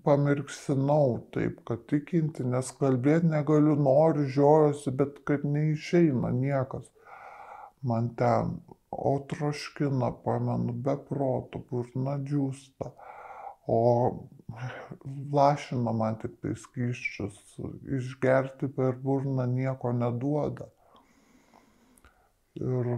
[0.05, 6.89] pamirksinau taip, kad tikinti, nes kalbėti negaliu, noriu, žiojosi, bet kad neišeina niekas
[7.83, 8.59] man ten,
[8.91, 12.91] o troškina, pamenu, be proto, burna džiūsta,
[13.67, 13.79] o
[15.33, 17.39] lašina man tik tai skyščius,
[17.97, 20.69] išgerti per burną nieko neduoda.
[22.61, 22.95] Ir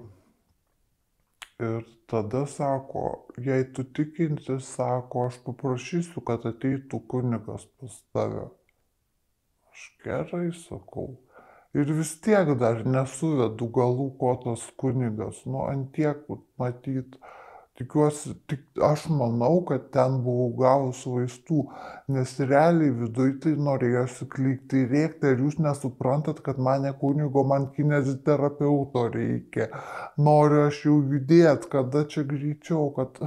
[1.59, 8.49] Ir tada sako, jei tu tikinti, sako, aš paprašysiu, kad ateitų kunigas pas tave.
[9.71, 11.13] Aš gerai sakau.
[11.75, 16.27] Ir vis tiek dar nesuvedu galų, ko tas kunigas, nu, antiek
[16.59, 17.15] matyt,
[17.75, 21.57] Tikiuosi, tik aš manau, kad ten buvau gavus vaistų,
[22.15, 27.65] nes realiai viduje tai norėjosi klykti ir rėkti, ar jūs nesuprantat, kad mane kunigo, man
[27.75, 29.67] kineziterapeuto reikia.
[30.15, 33.19] Noriu aš jau judėti, kada čia greičiau, kad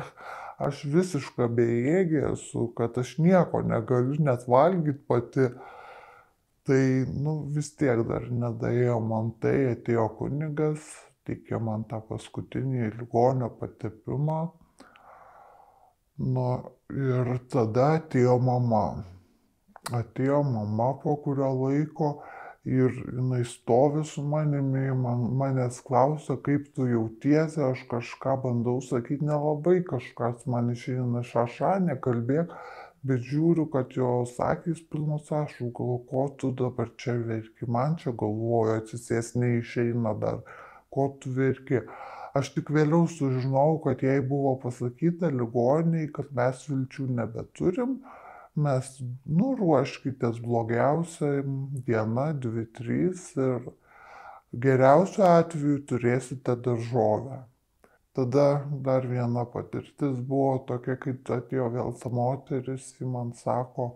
[0.68, 5.50] aš visiškai bejėgė esu, kad aš nieko negaliu net valgyti pati.
[6.68, 6.80] Tai,
[7.20, 10.88] nu, vis tiek dar nedaėjo man tai, atėjo kunigas,
[11.28, 14.40] teikė man tą paskutinį ligonio patepimą.
[16.18, 16.48] Nu,
[16.90, 19.04] ir tada atėjo mama.
[19.94, 22.08] Atėjo mama po kurio laiko
[22.68, 29.24] ir jinai stovi su manimi, man, manęs klausia, kaip tu jautiesi, aš kažką bandau sakyti,
[29.28, 32.52] nelabai kažkas man išeina šaša, nekalbėk,
[33.08, 38.12] bet žiūriu, kad jos akys pilnos ašų, galvoju, ko tu dabar čia verki, man čia
[38.12, 40.42] galvoju, atsisės neišeina dar
[40.94, 41.82] ko tu verki.
[42.38, 47.98] Aš tik vėliau sužinojau, kad jai buvo pasakyta ligoniai, kad mes vilčių nebeturim,
[48.58, 48.90] mes
[49.40, 51.42] nuruoškitės blogiausia
[51.88, 53.70] diena, dvi, trys ir
[54.52, 57.42] geriausiu atveju turėsite daržovę.
[58.18, 58.46] Tada
[58.86, 63.92] dar viena patirtis buvo tokia, kai atėjo vėl ta moteris, ji man sako,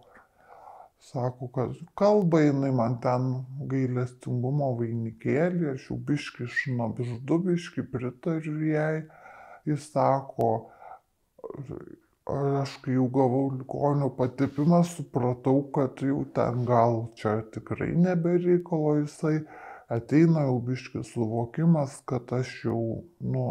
[1.03, 3.24] Sako, kad kalba jinai man ten
[3.70, 9.03] gailestingumo vainikėlį, aš jau biški šnabždu, biški pritariu jai.
[9.66, 10.50] Jis sako,
[12.62, 19.40] aš kai jau gavau ligonio patipimą, supratau, kad jau ten gal čia tikrai nebereikalo jisai
[19.92, 22.84] ateina jau biškis suvokimas, kad aš jau,
[23.34, 23.42] nu,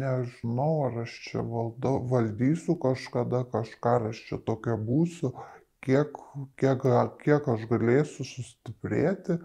[0.00, 5.32] nežinau, ar aš čia valdo, valdysiu kažkada kažką, ar aš čia tokia būsiu,
[5.88, 6.20] kiek,
[6.60, 6.84] kiek,
[7.24, 9.38] kiek aš galėsiu sustiprėti.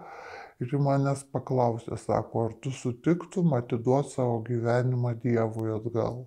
[0.64, 6.22] Ir manęs paklausė, sako, ar tu sutiktum atiduoti savo gyvenimą Dievui atgal.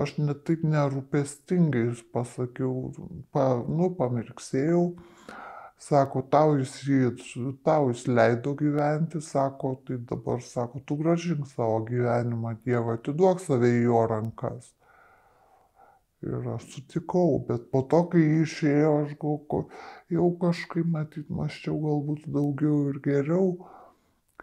[0.00, 2.88] Aš net taip nerūpestingai pasakiau,
[3.34, 4.84] pa, nu, pamirksėjau,
[5.80, 6.74] Sako, tau jis,
[7.64, 13.70] tau jis leido gyventi, sako, tai dabar, sako, tu gražink savo gyvenimą Dievą, atiduok save
[13.78, 14.74] į jo rankas.
[16.20, 19.62] Ir aš sutikau, bet po to, kai išėjo, aš gal,
[20.12, 23.54] jau kažkaip matyt, maščiau galbūt daugiau ir geriau.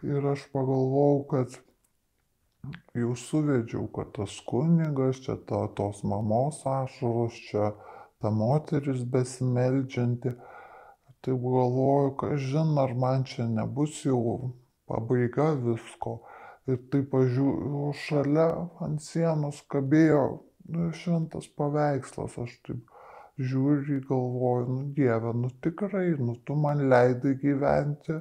[0.02, 1.54] Ir aš pagalvojau, kad
[2.98, 7.70] jau suvedžiau, kad tas kunigas, čia ta, tos mamos ašaros, čia
[8.18, 10.34] ta moteris besimeldžianti
[11.22, 14.52] taip galvoju, kažin ar man čia nebus jau
[14.90, 16.18] pabaiga visko.
[16.68, 18.50] Ir taip pažiūrėjau, šalia
[18.84, 20.24] ant sienos kabėjo
[20.72, 22.94] nu, šventas paveikslas, aš taip
[23.38, 28.18] žiūriu, galvoju, nu Dieve, nu tikrai, nu tu man leidai gyventi,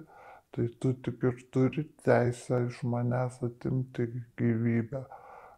[0.53, 5.05] tai tu tik ir turi teisę iš manęs atimti gyvybę.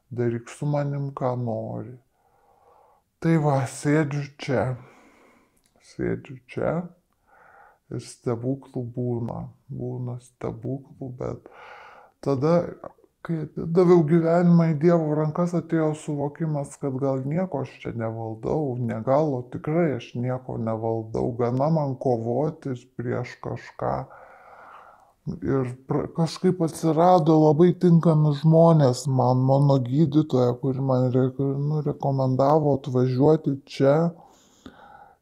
[0.09, 1.93] Daryk su manim, ką nori.
[3.21, 4.63] Tai va, sėdžiu čia.
[5.91, 6.71] Sėdžiu čia
[7.93, 11.49] ir stebuklų būna, būna stebuklų, bet
[12.25, 12.53] tada,
[13.25, 19.33] kai daviau gyvenimą į Dievo rankas, atėjo suvokimas, kad gal nieko aš čia nevaldau, negal,
[19.39, 23.93] o tikrai aš nieko nevaldau, gana man kovoti prieš kažką.
[25.45, 25.67] Ir
[26.15, 33.97] kažkaip atsirado labai tinkami žmonės, man mano gydytoja, kuri man nu, rekomendavo atvažiuoti čia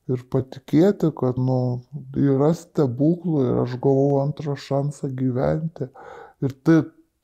[0.08, 1.82] ir patikėti, kad nu,
[2.16, 5.90] yra stebuklų ir aš gavau antrą šansą gyventi.
[6.46, 6.78] Ir tai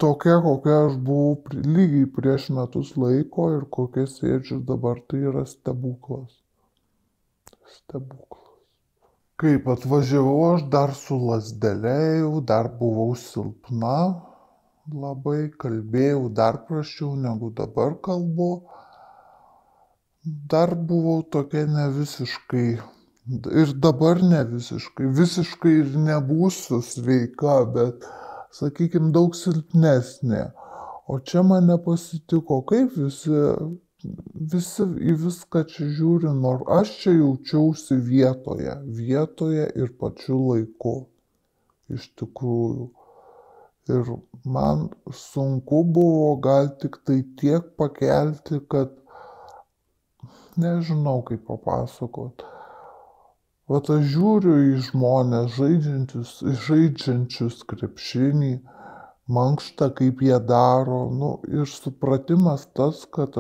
[0.04, 6.38] tokia, kokia aš buvau lygiai prieš metus laiko ir kokia sėdžiu dabar, tai yra stebuklas.
[7.78, 8.52] Stebuklas.
[9.42, 13.98] Kaip atvažiavau aš dar su lasdelėjau, dar buvau silpna,
[15.06, 18.52] labai kalbėjau dar prašiau negu dabar kalbu
[20.24, 22.68] dar buvau tokia ne visiškai
[23.62, 28.08] ir dabar ne visiškai, visiškai ir nebūsiu sveika, bet,
[28.58, 30.44] sakykime, daug silpnesnė.
[31.08, 33.40] O čia mane pasitiko, kaip visi,
[34.54, 40.96] visi į viską čia žiūri, nors aš čia jaučiausi vietoje, vietoje ir pačiu laiku.
[41.92, 42.90] Iš tikrųjų.
[43.92, 44.14] Ir
[44.48, 48.96] man sunku buvo gal tik tai tiek pakelti, kad
[50.56, 52.46] nežinau kaip papasakot.
[53.72, 56.32] Vat aš žiūriu į žmonės žaidžiančius,
[56.66, 58.52] žaidžiančius krepšinį,
[59.38, 63.38] mankštą, kaip jie daro, nu, ir supratimas tas, kad,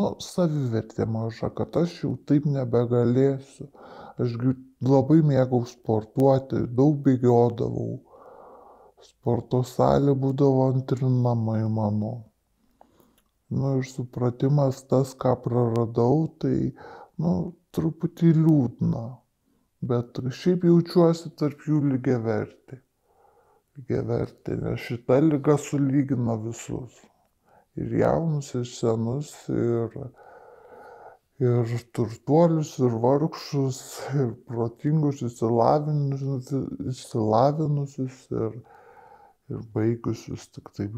[0.00, 3.70] nu, savivertė maža, kad aš jau taip nebegalėsiu.
[4.20, 4.36] Aš
[4.84, 7.96] labai mėgau sportuoti, daug bėgiodavau.
[9.04, 12.14] Sporto salė būdavo antri namai mano
[13.54, 16.74] nu ir supratimas tas, ką praradau, tai,
[17.20, 19.04] nu, truputį liūdna.
[19.90, 21.78] Bet šiaip jaučiuosi tarp jų.
[23.74, 26.94] Lygiai verti, nes šita lyga sulygina visus.
[27.74, 29.96] Ir jaunus, ir senus, ir,
[31.42, 33.80] ir turtuolius, ir vargšus,
[34.20, 38.54] ir protingus, išsilavinusius, ir,
[39.50, 40.92] ir baigusius tik taip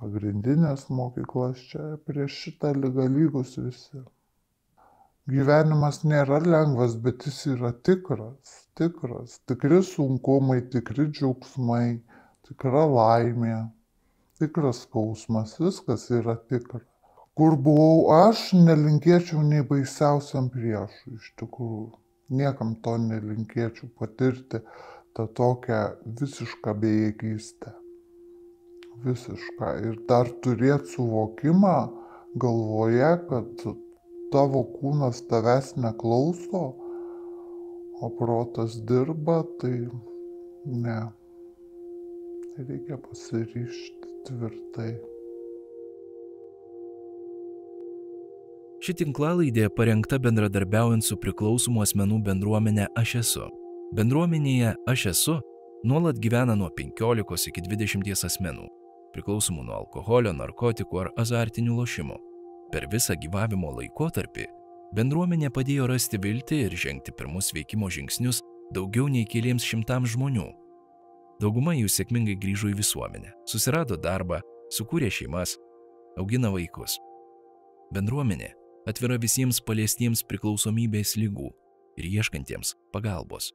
[0.00, 3.98] pagrindines mokyklas čia prieš šitą lygą lygus visi.
[5.26, 11.98] Gyvenimas nėra lengvas, bet jis yra tikras, tikras, tikri sunkumai, tikri džiaugsmai,
[12.46, 13.56] tikra laimė,
[14.38, 16.82] tikras skausmas, viskas yra tikra.
[17.36, 21.90] Kur buvau aš, nelinkėčiau nei baisiausiam priešui, iš tikrųjų.
[22.38, 24.62] Niekam to nelinkėčiau patirti
[25.18, 25.82] tą tokią
[26.22, 27.74] visišką bejėgystę
[29.04, 31.76] visišką ir dar turėt suvokimą
[32.42, 33.66] galvoje, kad
[34.36, 36.62] tavo kūnas tavęs neklauso,
[38.04, 39.88] o protas dirba, tai
[40.68, 40.98] ne.
[42.56, 44.92] Reikia pasiryšti tvirtai.
[48.84, 53.48] Ši tinklalaidė parengta bendradarbiaujant su priklausomų asmenų bendruomenė Aš esu.
[53.96, 55.40] Bendruomenėje Aš esu
[55.84, 58.68] nuolat gyvena nuo 15 iki 20 asmenų
[59.16, 62.25] priklausomų nuo alkoholio, narkotikų ar azartinių lošimų.
[62.74, 64.46] Per visą gyvavimo laikotarpį
[64.96, 68.42] bendruomenė padėjo rasti viltį ir žengti pirmus veikimo žingsnius
[68.74, 70.46] daugiau nei keliems šimtams žmonių.
[71.42, 74.40] Dauguma jų sėkmingai grįžo į visuomenę, susirado darbą,
[74.72, 75.58] sukūrė šeimas,
[76.16, 76.96] augina vaikus.
[77.94, 78.54] Bendruomenė
[78.88, 81.52] atvira visiems paliestiems priklausomybės lygų
[82.00, 83.52] ir ieškantiems pagalbos.